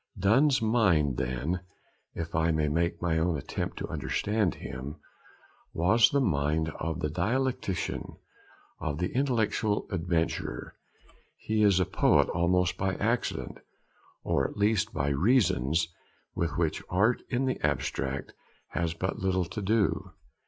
Donne's 0.19 0.63
mind, 0.63 1.17
then, 1.17 1.59
if 2.15 2.33
I 2.33 2.49
may 2.49 2.67
make 2.69 2.99
my 3.03 3.19
own 3.19 3.37
attempt 3.37 3.77
to 3.77 3.87
understand 3.87 4.55
him, 4.55 4.95
was 5.73 6.09
the 6.09 6.19
mind 6.19 6.69
of 6.79 7.01
the 7.01 7.09
dialectician, 7.11 8.15
of 8.79 8.97
the 8.97 9.13
intellectual 9.15 9.85
adventurer; 9.91 10.75
he 11.37 11.61
is 11.61 11.79
a 11.79 11.85
poet 11.85 12.29
almost 12.29 12.77
by 12.79 12.95
accident, 12.95 13.59
or 14.23 14.49
at 14.49 14.57
least 14.57 14.89
for 14.91 15.15
reasons 15.15 15.89
with 16.33 16.57
which 16.57 16.81
art 16.89 17.21
in 17.29 17.45
the 17.45 17.63
abstract 17.63 18.33
has 18.69 18.95
but 18.95 19.19
little 19.19 19.45
to 19.45 19.61
do. 19.61 20.09